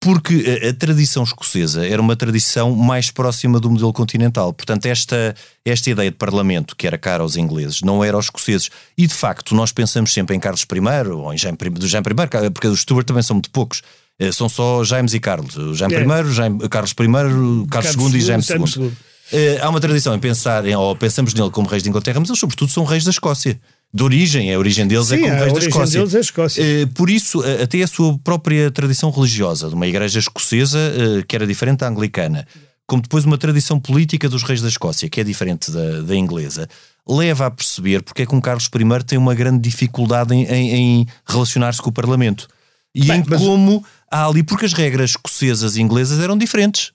[0.00, 4.52] porque a, a, tradição escocesa era uma tradição mais próxima do modelo continental.
[4.52, 8.70] Portanto, esta, esta ideia de parlamento, que era cara aos ingleses, não era aos escoceses.
[8.96, 12.50] E, de facto, nós pensamos sempre em Carlos I, ou em Jaime, do Jaime I,
[12.50, 13.82] porque os Stuart também são muito poucos.
[14.18, 15.76] Eh, são só James e Carlos.
[15.76, 16.00] Jaime é.
[16.00, 18.84] I, Jaime, Carlos I, Carlos, Carlos II e Jaime II.
[18.84, 18.92] II.
[19.32, 22.30] Eh, há uma tradição em pensar, em, ou pensamos nele como reis de Inglaterra, mas
[22.30, 23.60] eles, sobretudo, são reis da Escócia
[23.92, 26.00] de origem, a origem deles é Sim, é como reis da Escócia.
[26.00, 26.64] Deles é Escócia.
[26.64, 31.26] Uh, por isso, uh, até a sua própria tradição religiosa, de uma igreja escocesa uh,
[31.26, 32.46] que era diferente da anglicana,
[32.86, 36.68] como depois uma tradição política dos reis da Escócia, que é diferente da, da inglesa,
[37.06, 40.74] leva a perceber porque é que um Carlos I tem uma grande dificuldade em, em,
[40.74, 42.46] em relacionar-se com o Parlamento.
[42.94, 43.40] E Bem, em mas...
[43.40, 46.92] como há ali, porque as regras escocesas e inglesas eram diferentes.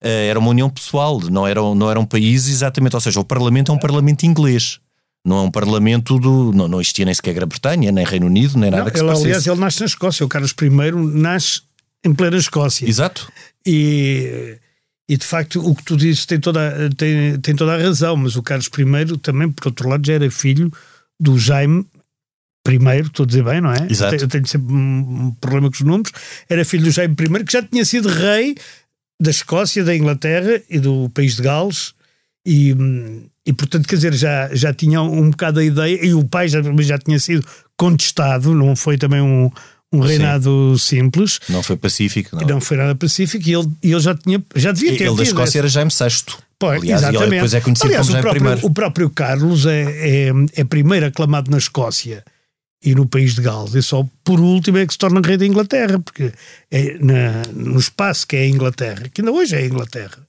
[0.00, 3.74] era uma união pessoal, não eram, não eram países exatamente, ou seja, o Parlamento é
[3.74, 4.80] um Parlamento inglês.
[5.28, 6.52] Não é um parlamento do.
[6.52, 9.24] Não, não existia nem sequer Grã-Bretanha, nem Reino Unido, nem nada não, que ele, se
[9.24, 10.24] Aliás, ele nasce na Escócia.
[10.24, 11.62] O Carlos I nasce
[12.04, 12.88] em plena Escócia.
[12.88, 13.30] Exato.
[13.66, 14.58] E,
[15.08, 18.36] E de facto, o que tu dizes tem toda, tem, tem toda a razão, mas
[18.36, 20.70] o Carlos I também, por outro lado, já era filho
[21.18, 21.86] do Jaime
[22.66, 23.86] I, estou a dizer bem, não é?
[23.88, 24.14] Exato.
[24.16, 26.12] Eu tenho sempre um problema com os números.
[26.48, 28.54] Era filho do Jaime I, que já tinha sido rei
[29.20, 31.94] da Escócia, da Inglaterra e do país de Gales.
[32.50, 32.74] E,
[33.44, 36.62] e portanto, quer dizer, já, já tinha um bocado a ideia, e o pai já,
[36.80, 39.50] já tinha sido contestado, não foi também um,
[39.92, 40.96] um reinado Sim.
[40.96, 41.40] simples.
[41.46, 42.46] Não foi pacífico, não.
[42.46, 45.50] Não foi nada pacífico e ele, ele já, tinha, já devia ter Ele da Escócia
[45.50, 45.58] esse...
[45.58, 46.36] era Jaime VI.
[46.58, 47.30] Pois, Aliás, exatamente.
[47.30, 51.50] depois é conhecido Aliás, como o próprio, o próprio Carlos é, é, é primeiro aclamado
[51.50, 52.24] na Escócia
[52.82, 55.46] e no país de Gales, e só por último é que se torna rei da
[55.46, 56.32] Inglaterra, porque
[56.70, 60.27] é na, no espaço que é a Inglaterra, que ainda hoje é a Inglaterra,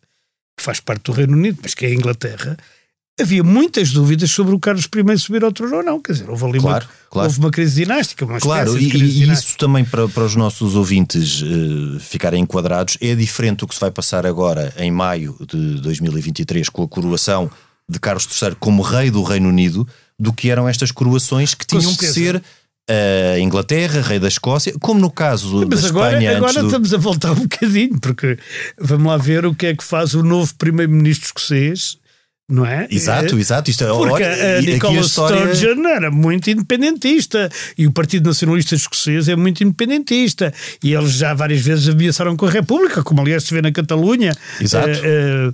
[0.60, 2.58] que faz parte do Reino Unido, mas que é a Inglaterra,
[3.20, 6.02] havia muitas dúvidas sobre o Carlos I subir ao trono ou não.
[6.02, 7.28] Quer dizer, houve ali Claro, uma, claro.
[7.30, 8.26] houve uma crise dinástica.
[8.26, 9.50] Uma Claro, e, crise e dinástica.
[9.50, 13.82] isso também para, para os nossos ouvintes eh, ficarem enquadrados é diferente do que se
[13.82, 17.50] vai passar agora em maio de 2023 com a coroação
[17.88, 19.88] de Carlos III como rei do Reino Unido
[20.20, 22.44] do que eram estas coroações que tinham que ser
[22.90, 26.66] a Inglaterra, rei da Escócia, como no caso Mas da agora, Espanha agora do...
[26.66, 28.38] estamos a voltar um bocadinho, porque
[28.80, 31.98] vamos lá ver o que é que faz o novo primeiro-ministro escocês,
[32.50, 32.88] não é?
[32.90, 33.70] Exato, É, exato.
[33.70, 38.74] Isto, é- Porque olha, a Nicola história- Sturgeon era muito independentista e o Partido Nacionalista
[38.76, 40.52] Escocês é muito independentista
[40.84, 44.34] e eles já várias vezes ameaçaram com a República, como aliás se vê na Catalunha.
[44.60, 44.90] Exato.
[44.90, 45.52] Eh,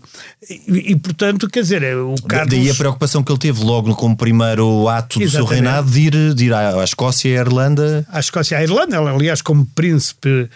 [0.50, 2.50] eh, e, e, portanto, quer dizer, é o Carlos...
[2.50, 5.52] Daí a preocupação que ele teve logo como primeiro ato do seu Exatamente.
[5.54, 8.06] reinado de ir, de ir à, à Escócia e à Irlanda.
[8.10, 10.50] à Escócia e à Irlanda, ela, aliás, como príncipe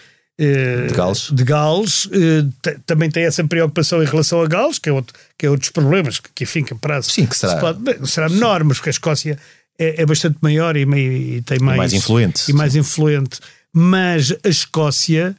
[0.88, 1.28] De Gales.
[1.32, 5.44] de Gales, eh, também tem essa preocupação em relação a Gales, que é, outro, que
[5.46, 8.64] é outros problemas, que, que enfim, que prazo Sim, que será- se pode- será menor,
[8.64, 9.38] mas porque a Escócia
[9.78, 12.50] é, é bastante maior e, e tem mais, mais influente.
[12.50, 13.38] E mais influente.
[13.72, 15.36] Mas a Escócia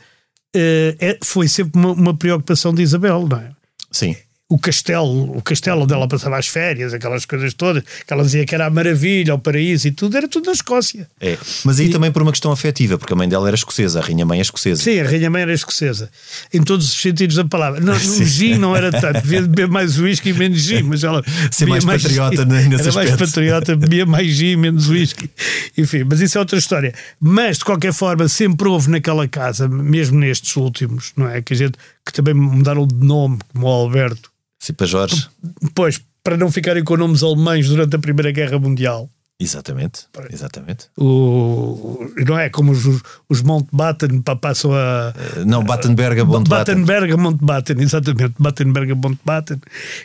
[0.56, 3.52] eh, é- foi sempre uma, uma preocupação de Isabel, não é?
[3.92, 4.16] Sim.
[4.52, 8.46] O castelo, o castelo onde ela passava as férias, aquelas coisas todas, que ela dizia
[8.46, 11.08] que era a maravilha, o paraíso e tudo, era tudo na Escócia.
[11.22, 11.38] É.
[11.64, 14.26] Mas aí também por uma questão afetiva, porque a mãe dela era escocesa, a rainha
[14.26, 14.84] mãe é escocesa.
[14.84, 16.10] Sim, a Rainha Mãe era escocesa,
[16.54, 17.80] em todos os sentidos da palavra.
[17.80, 21.24] Não, no gin não era tanto, devia beber mais whisky e menos gin, mas ela
[21.50, 22.50] Ser bebia mais patriota gin.
[22.50, 23.26] nesse Era mais aspecto.
[23.26, 25.30] patriota, bebia mais gin, menos whisky.
[25.78, 26.94] Enfim, mas isso é outra história.
[27.22, 31.42] Mas, de qualquer forma, sempre houve naquela casa, mesmo nestes últimos, não é?
[31.42, 35.28] Que a gente que também mudaram de nome, como o Alberto, Sim, para Jorge.
[35.74, 39.10] Pois, para não ficarem com nomes alemães durante a Primeira Guerra Mundial.
[39.39, 40.02] Exatamente.
[40.32, 40.86] Exatamente.
[40.95, 42.84] O, não é como os,
[43.28, 45.12] os Mountbatten pa- passam a.
[45.39, 49.58] Uh, Não, Battenberg a Bond Battenberg a Mountbatten, exatamente, Battenberg a Mountbatten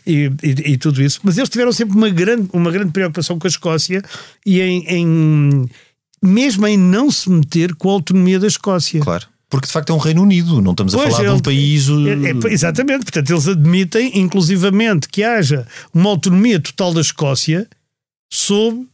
[0.07, 1.21] e, e, e tudo isso.
[1.23, 4.03] Mas eles tiveram sempre uma grande, uma grande preocupação com a Escócia
[4.47, 5.69] e em, em-
[6.25, 9.01] mesmo em não se meter com a autonomia da Escócia.
[9.03, 9.27] Claro.
[9.49, 11.41] Porque de facto é um Reino Unido, não estamos a Pois, falar de ele- um
[11.41, 11.87] país.
[11.89, 17.69] É, é, exatamente, portanto, eles admitem, inclusivamente, que haja uma autonomia total da Escócia
[18.33, 18.87] sob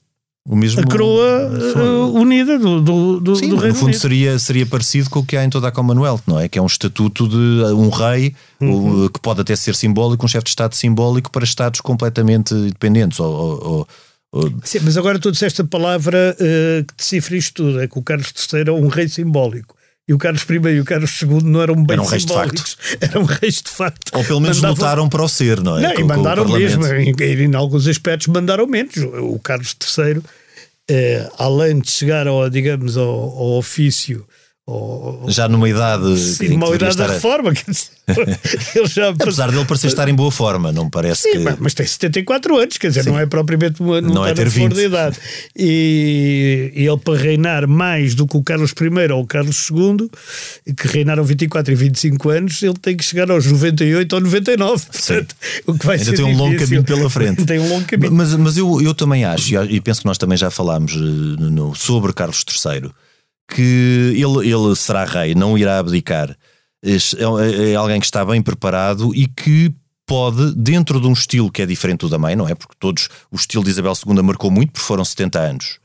[0.47, 0.81] o mesmo.
[0.81, 4.01] a coroa uh, unida do, do, do, Sim, do Reino no fundo Unido.
[4.01, 6.49] seria, seria parecido com o que há em toda a Commonwealth, não é?
[6.49, 7.37] Que é um estatuto de
[7.75, 9.09] um rei, Uhum.
[9.09, 13.19] que pode até ser simbólico, um chefe de Estado simbólico para Estados completamente independentes.
[13.21, 13.87] Ou,
[14.35, 17.99] ou- Sim, mas agora tu disseste a palavra uh, que decifra isto tudo, é que
[17.99, 19.75] o Carlos III era um rei simbólico.
[20.09, 22.77] E o Carlos I e o Carlos II não eram bem Eram reis de simbólicos,
[23.01, 24.11] eram reis de facto.
[24.17, 25.83] ou pelo menos Mandavam- lutaram para o ser, não é?
[25.83, 28.97] Não, Com- e mandaram mesmo, em, em alguns aspectos mandaram menos.
[28.97, 30.21] O Carlos III,
[30.91, 34.27] eh, além de chegar ao, digamos, ao, ao ofício,
[34.64, 36.16] ao, Já numa idade.
[36.18, 37.90] sim, que uma deveria idade da reforma, dizer,
[38.77, 41.38] ele já Apesar dele parecer estar em boa forma, não parece Sim, que.
[41.40, 43.11] mas- mas tem 74 anos, quer dizer, Sim.
[43.11, 44.75] não é propriamente uma, Não é está ter flor 20.
[44.79, 45.16] de idade.
[45.57, 50.09] E, e ele, para reinar mais do que o Carlos I ou o Carlos II,
[50.77, 54.87] que reinaram 24 e 25 anos, ele tem que chegar aos 98 ou 99.
[54.87, 55.35] Portanto,
[55.66, 57.44] o que vai Ainda ser tem um longo caminho pela frente.
[57.46, 58.12] tem um longo caminho.
[58.12, 61.72] Mas, mas eu, eu também acho, e a- penso que nós também já falámos eh,
[61.75, 62.90] sobre Carlos III,
[63.48, 66.37] que ele, ele será rei, não irá abdicar.
[66.83, 69.72] Es- É, é alguém que está bem preparado e que
[70.05, 72.55] pode, dentro de um estilo que é diferente do da mãe, não é?
[72.55, 75.78] Porque todos, o estilo de Isabel II marcou muito, porque foram 70 anos.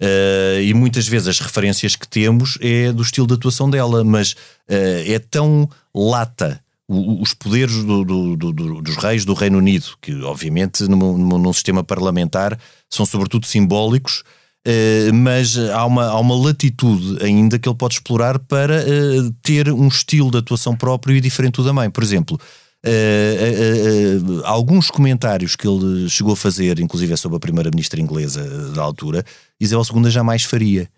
[0.00, 4.34] Eh, e muitas vezes as referências que temos é do estilo de atuação dela, mas
[4.68, 9.58] eh, é tão lata o- os poderes do- do- do- do- dos reis do Reino
[9.58, 12.56] Unido, que obviamente num, num- sistema parlamentar
[12.88, 14.22] são sobretudo simbólicos,
[15.12, 19.86] mas há uma, há uma latitude ainda que ele pode explorar para eh, ter um
[19.88, 21.88] estilo de atuação próprio e diferente do da mãe.
[21.90, 22.38] Por exemplo,
[22.84, 28.00] eh, eh, eh, alguns comentários que ele chegou a fazer, inclusive é sobre a primeira-ministra
[28.00, 29.24] inglesa eh, da altura,
[29.60, 30.88] Isabel II jamais faria.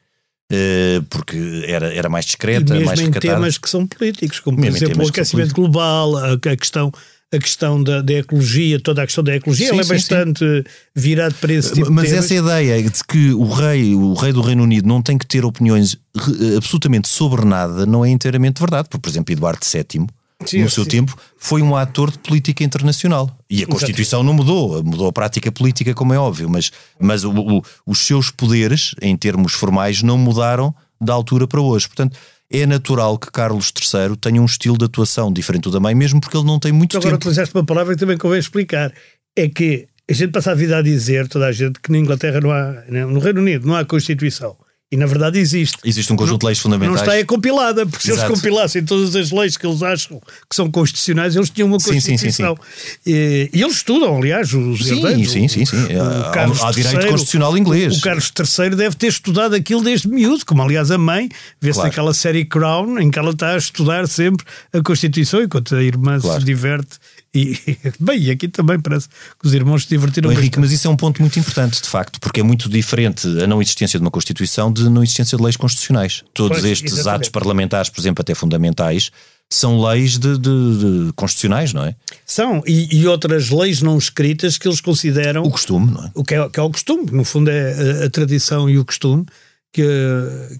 [0.50, 3.34] eh, porque era, era mais E discreta, mesmo mais recatada.
[3.34, 6.90] temas que são políticos, como por Mesmo em exemplo o aquecimento global, a, a questão,
[7.32, 10.64] a questão da, da ecologia, toda a questão da ecologia, Sim, ela é sim, bastante
[10.94, 14.40] virado para esse tipo Mas de essa ideia de que o rei, o rei do
[14.40, 18.88] Reino Unido não tem que ter opiniões re- absolutamente sobre nada não é inteiramente verdade.
[18.88, 20.06] Porque, por exemplo, Eduardo VII,
[20.46, 20.90] Sim, no seu sim.
[20.90, 23.36] tempo, foi um ator de política internacional.
[23.50, 27.32] E a Constituição não mudou, mudou a prática política, como é óbvio, mas, mas o-
[27.32, 31.86] o- os seus poderes, em termos formais, não mudaram da altura para hoje.
[31.88, 32.16] Portanto,
[32.50, 36.20] é natural que Carlos III tenha um estilo de atuação diferente do da mãe, mesmo
[36.20, 37.16] porque ele não tem muito agora tempo.
[37.16, 38.92] utilizaste uma palavra que também convém explicar.
[39.36, 42.40] É que a gente passa a vida a dizer, toda a gente, que na Inglaterra
[42.40, 44.56] não há, no Reino Unido não há Constituição.
[44.90, 45.76] E na verdade existe.
[45.84, 47.00] Existe um conjunto de leis Não fundamentais.
[47.02, 48.30] está é compilada, porque se Exato.
[48.30, 52.00] eles compilassem todas as leis que eles acham que são constitucionais, eles tinham uma Sim,
[52.00, 52.58] sim, sim, Constituição.
[53.06, 55.30] E, e eles estudam, aliás, os Sim, herdeiros.
[55.32, 55.76] sim, sim, sim.
[55.76, 57.98] O, Há- o Carlos há direito III, constitucional inglês.
[57.98, 61.28] O Carlos III deve ter estudado aquilo desde miúdo, como aliás a mãe,
[61.60, 61.88] vê-se Claro.
[61.90, 66.18] naquela série Crown, em que ela está a estudar sempre a Constituição, enquanto a irmã
[66.18, 66.40] Claro.
[66.40, 66.96] se diverte.
[67.34, 67.54] E,
[68.00, 70.90] bem, e aqui também parece que os irmãos se divertiram Bom, Henrique, mas isso é
[70.90, 74.10] um ponto muito importante, de facto, porque é muito diferente a não existência de uma
[74.10, 76.24] Constituição de não existência de leis constitucionais.
[76.32, 77.16] Todos Pois, estes exatamente.
[77.16, 79.10] atos parlamentares, por exemplo, até fundamentais,
[79.50, 81.94] são leis de, de- de constitucionais, não é?
[82.26, 86.10] São, e, e outras leis não escritas que eles consideram O costume, não é?
[86.14, 88.84] o que é, que é o costume, no fundo é a, a tradição e o
[88.84, 89.24] costume
[89.72, 89.82] que,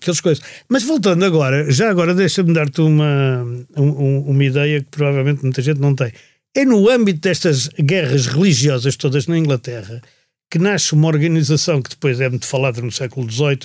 [0.00, 0.42] que eles coisas.
[0.68, 3.42] Mas voltando agora, já agora deixa-me dar-te uma,
[3.76, 6.12] um- uma ideia que provavelmente muita gente não tem.
[6.58, 10.02] É no âmbito destas guerras religiosas todas na Inglaterra
[10.50, 13.60] que nasce uma organização que depois é muito falada no século XVIII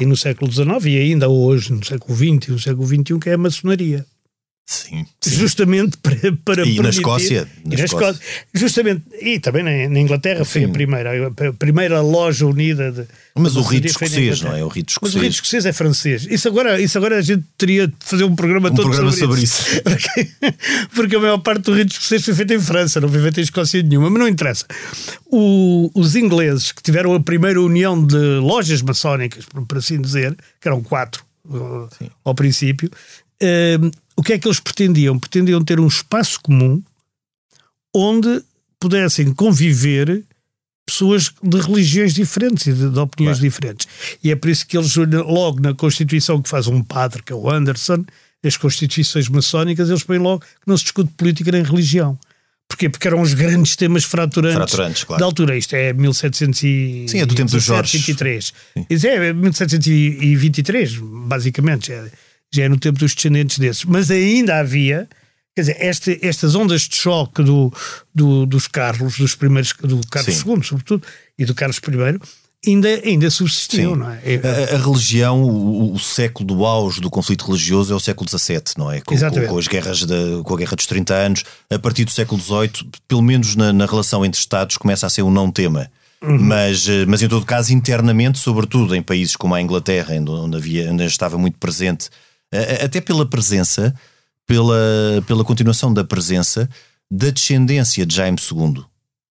[0.00, 3.30] e no século XIX e ainda hoje, no século XX e no século XXI, que
[3.30, 4.06] é a maçonaria
[4.68, 5.06] Sim.
[5.24, 7.48] justamente para, para E na permitir- Escócia?
[7.64, 8.10] e Na na Escócia.
[8.10, 8.20] Escócia.
[8.52, 10.66] justamente e também na, na Inglaterra foi Sim.
[10.66, 13.04] a primeira a primeira loja unida de
[13.36, 14.64] Mas o rito na escocês, não é?
[14.64, 15.62] O rito mas o rito escocês.
[15.62, 18.74] escocês é francês isso agora isso agora a gente teria de fazer um programa Um
[18.74, 20.26] todo programa sobre, sobre porque,
[20.96, 23.44] porque a maior parte do rito escocês foi feito em França não foi feito em
[23.44, 24.66] Escócia nenhuma mas não interessa
[25.30, 30.36] O- os ingleses que tiveram a primeira união de lojas maçónicas por, por assim dizer
[30.60, 31.88] que eram quatro uh,
[32.24, 32.90] ao princípio
[33.40, 33.78] eh,
[34.16, 35.18] o que é que eles pretendiam?
[35.18, 36.82] Pretendiam ter um espaço comum
[37.94, 38.42] onde
[38.80, 40.24] pudessem conviver
[40.86, 43.88] pessoas de religiões diferentes e de, de opiniões diferentes.
[44.22, 47.36] E é por isso que eles, logo na Constituição que faz um padre, que é
[47.36, 48.04] o Anderson,
[48.44, 52.16] as Constituições maçónicas, eles põem logo que não se discute política nem religião.
[52.68, 52.88] Porquê?
[52.88, 55.20] Porque eram os grandes temas fraturantes, Fraturantes, claro.
[55.20, 55.56] da altura.
[55.56, 57.10] Isto é 1723.
[57.10, 57.96] Sim, é do tempo dos Jorge.
[57.98, 58.52] 23.
[58.90, 60.96] Isso é 1723,
[61.26, 61.92] basicamente.
[61.92, 62.10] É-
[62.52, 63.84] já é no tempo dos descendentes desses.
[63.84, 65.08] Mas ainda havia.
[65.54, 67.72] Quer dizer, este- estas ondas de choque do,
[68.14, 70.50] do- dos Carlos, dos primeiros, do Carlos Sim.
[70.54, 71.02] II, sobretudo,
[71.38, 73.98] e do Carlos I, ainda, ainda subsistiam, Sim.
[74.00, 74.20] não é?
[74.22, 74.40] É-
[74.72, 78.60] A, a religião, o, o século do auge do conflito religioso é o século XVII,
[78.76, 79.00] não é?
[79.00, 79.46] Com, Exatamente.
[79.48, 82.38] com- com as guerras da, com a guerra dos 30 anos, a partir do século
[82.40, 85.90] XVIII, pelo menos na, na relação entre Estados, começa a ser um não tema.
[86.22, 86.38] Uhum.
[86.38, 90.90] Mas, eh, mas em todo caso, internamente, sobretudo em países como a Inglaterra, onde- havia,
[90.92, 92.08] onde estava muito presente,
[92.84, 93.94] até pela presença,
[94.46, 94.76] pela,
[95.26, 96.68] pela continuação da presença
[97.10, 98.82] da descendência de Jaime II,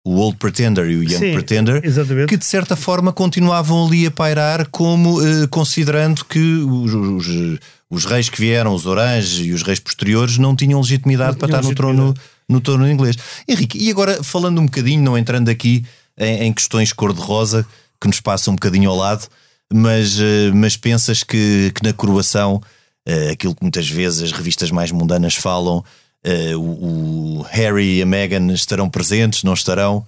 [0.05, 2.29] o Old Pretender e o Young Sim, Pretender, exatamente.
[2.29, 8.05] que de certa forma continuavam ali a pairar, como eh, considerando que os, os- os
[8.07, 11.61] reis que vieram, os Orange e os reis posteriores, não tinham legitimidade Não para tinham
[11.61, 12.15] estar no trono,
[12.49, 13.17] no trono inglês.
[13.47, 15.85] Henrique, e agora falando um bocadinho, não entrando aqui
[16.19, 17.65] em, em questões cor-de-rosa,
[18.01, 19.27] que nos passa um bocadinho ao lado,
[19.73, 22.61] mas, eh, mas pensas que, que na coroação,
[23.07, 25.85] eh, aquilo que muitas vezes as revistas mais mundanas falam,
[26.23, 30.07] eh, o, o Harry e a Meghan estarão presentes, não estarão?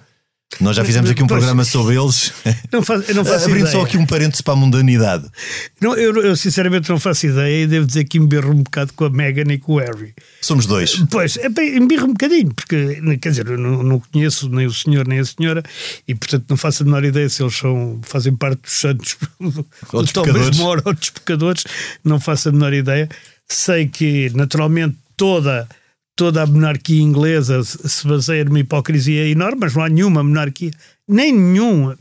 [0.60, 1.38] Nós já fizemos aqui um Pois.
[1.38, 2.32] programa sobre eles.
[2.72, 2.80] Não
[3.14, 3.72] não faço Abrindo ideia.
[3.72, 5.24] só aqui um parênteses para a mundanidade.
[5.80, 9.04] Não, eu, eu sinceramente não faço ideia e devo dizer que embirro um bocado com
[9.04, 10.12] a Meghan e com o Harry.
[10.40, 10.96] Somos dois.
[11.10, 14.72] Pois, é bem, embirro um bocadinho, porque, quer dizer, eu não, não conheço nem o
[14.72, 15.62] senhor nem a senhora
[16.06, 19.16] e, portanto, não faço a menor ideia se eles são, fazem parte dos santos
[19.92, 20.58] Ou dos pecadores.
[20.58, 21.64] More ou dos pecadores,
[22.04, 23.08] não faço a menor ideia.
[23.48, 25.68] Sei que, naturalmente, toda,
[26.16, 30.70] toda a monarquia inglesa se se baseia numa hipocrisia enorme, mas não há nenhuma monarquia,
[31.08, 31.94] nem nenhum,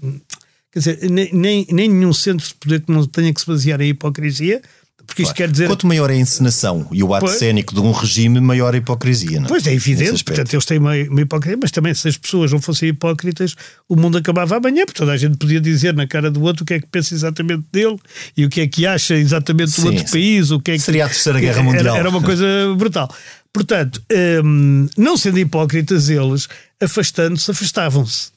[0.72, 3.82] quer dizer, nem, nem, nem nenhum centro de poder que não tenha que se basear
[3.82, 4.62] em hipocrisia,
[5.06, 5.68] porque isto quer dizer.
[5.68, 7.38] Quanto maior é a encenação e o ato Pois.
[7.38, 9.42] cénico de um regime, maior a hipocrisia.
[9.42, 9.48] Não?
[9.48, 12.62] Pois é evidente, portanto eles têm uma, uma hipocrisia, mas também se as pessoas não
[12.62, 13.54] fossem hipócritas,
[13.90, 16.66] o mundo acabava amanhã, porque toda a gente podia dizer na cara do outro o
[16.66, 17.98] que é que pensa exatamente dele
[18.38, 20.12] e o que é que acha exatamente do Sim, outro sim.
[20.12, 20.80] país, o que é que.
[20.80, 21.98] Seria a Terceira Guerra era- Mundial.
[21.98, 22.46] Era, uma coisa
[22.78, 23.14] brutal.
[23.54, 24.02] Portanto,
[24.44, 26.50] hum, não sendo hipócritas eles,
[26.82, 28.34] afastando-se, afastavam-se.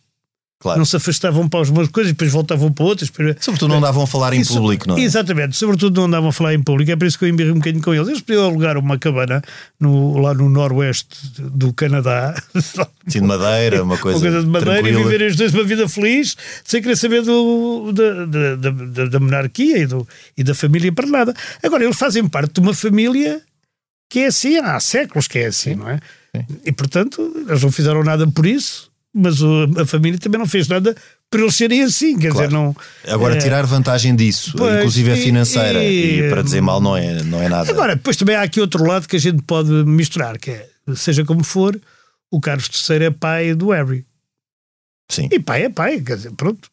[0.58, 0.78] Claro.
[0.78, 3.12] Não se afastavam para umas coisas e depois voltavam para outras.
[3.40, 5.02] Sobretudo não andavam a falar em Isso- público, não é?
[5.02, 6.90] Exatamente, sobretudo não andavam a falar em público.
[6.90, 8.08] É por isso que eu embirrei um bocadinho com eles.
[8.08, 9.42] Eles podiam alugar uma cabana
[9.78, 12.34] no- lá no noroeste do Canadá.
[13.06, 15.00] Sim, de madeira, uma coisa, uma coisa de madeira tranquila.
[15.00, 19.06] e viverem os dois uma vida feliz sem querer saber do, da, da, da, da-
[19.06, 21.34] da monarquia e, do, e da família para nada.
[21.62, 23.42] Agora, eles fazem parte de uma família
[24.08, 25.98] que é assim há séculos que é assim, não é?
[26.64, 29.36] E portanto, eles não fizeram nada por isso, mas
[29.78, 30.94] a família também não fez nada
[31.30, 32.46] por eles serem assim, quer Claro.
[32.48, 32.76] dizer, não.
[33.08, 36.80] Agora, é, tirar vantagem disso, Pois, inclusive a e- financeira, e, e- para dizer mal
[36.80, 37.70] não é, não é nada.
[37.70, 41.24] Agora, depois também há aqui outro lado que a gente pode misturar, que é, seja
[41.24, 41.78] como for,
[42.30, 44.04] o Carlos III é pai do Harry.
[45.10, 45.28] Sim.
[45.32, 46.68] E pai é pai, quer dizer, pronto.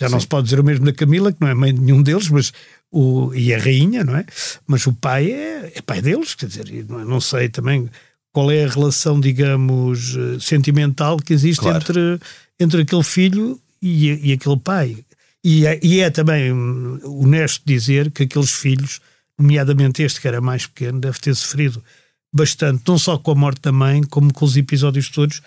[0.00, 2.02] Já não se pode dizer o mesmo da Camila, que não é mãe de nenhum
[2.02, 2.52] deles, mas
[2.90, 4.24] o, e a rainha, não é?
[4.66, 7.88] Mas o pai é, é pai deles, quer dizer, não, não sei também
[8.32, 11.78] qual é a relação, digamos, eh, sentimental que existe Claro.
[11.78, 12.20] entre,
[12.60, 14.96] entre aquele filho e, e aquele pai.
[15.42, 19.00] E é, e é também hum, honesto dizer que aqueles filhos,
[19.38, 21.82] nomeadamente este que era mais pequeno, deve ter sofrido
[22.32, 25.40] bastante, não só com a morte da mãe, como com os episódios todos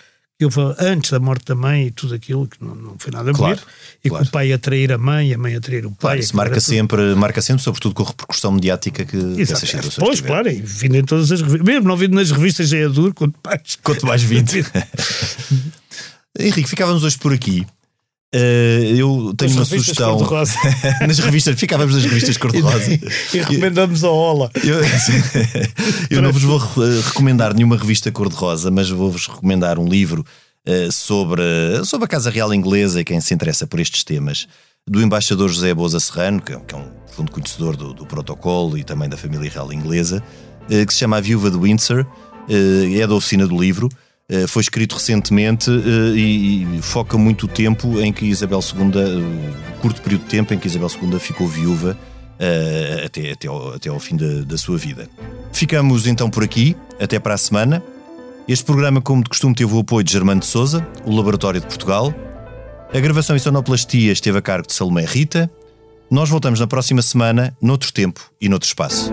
[0.50, 3.32] que houve antes da morte da mãe e tudo aquilo, que não, não foi nada
[3.32, 3.66] Claro, bonito,
[4.04, 4.24] e claro.
[4.24, 5.96] que o pai a trair a mãe, a mãe a trair o pai.
[6.00, 9.40] Claro, isso marca tudo- sempre, marca sempre, sobretudo com a repercussão mediática que Exato.
[9.64, 12.68] essas situações Pois, claro, e vindo em todas as revistas, mesmo não vindo nas revistas
[12.68, 13.60] já é duro, quanto mais.
[13.82, 14.64] Quanto mais 20.
[16.38, 17.66] Henrique, ficávamos hoje por aqui.
[18.34, 20.18] Eh, eu tenho Nas uma sugestão.
[21.06, 22.92] nas revistas, ficávamos nas revistas cor-de-rosa.
[23.34, 24.50] e recomendamos a Ola.
[24.64, 24.76] Eu,
[26.10, 30.24] eu não vos vou re- recomendar nenhuma revista cor-de-rosa, mas vou-vos recomendar um livro
[30.64, 31.42] eh, sobre,
[31.84, 34.46] sobre a Casa Real Inglesa e quem se interessa por estes temas,
[34.88, 38.78] do embaixador José Boza Serrano, que é, que é um fundo conhecedor do, do protocolo
[38.78, 40.22] e também da família real inglesa,
[40.70, 42.06] eh, que se chama A Viúva de Windsor,
[42.48, 43.90] eh, é da oficina do livro.
[44.32, 49.22] Eh, Foi escrito recentemente eh, e, foca muito o tempo em que Isabel II,
[49.76, 51.98] o curto período de tempo em que Isabel II ficou viúva
[52.38, 55.06] eh, até, até, ao, até ao fim da, da sua vida.
[55.52, 57.82] Ficamos então por aqui, até para a semana.
[58.48, 61.66] Este programa, como de costume, teve o apoio de Germano de Souza, o Laboratório de
[61.66, 62.12] Portugal.
[62.92, 65.50] A gravação e sonoplastia esteve a cargo de Salomé Rita.
[66.10, 69.12] Nós voltamos na próxima semana, noutro tempo e noutro espaço.